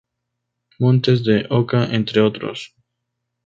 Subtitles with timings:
[0.79, 2.73] Montes de Oca, entre otros.